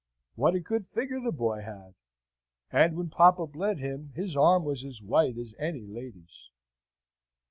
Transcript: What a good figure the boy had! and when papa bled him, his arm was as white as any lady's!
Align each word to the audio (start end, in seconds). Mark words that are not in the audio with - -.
What 0.33 0.55
a 0.55 0.59
good 0.59 0.87
figure 0.87 1.19
the 1.19 1.31
boy 1.31 1.59
had! 1.61 1.93
and 2.71 2.95
when 2.97 3.09
papa 3.11 3.45
bled 3.45 3.77
him, 3.77 4.13
his 4.15 4.35
arm 4.35 4.63
was 4.65 4.83
as 4.83 4.99
white 4.99 5.37
as 5.37 5.53
any 5.59 5.85
lady's! 5.85 6.49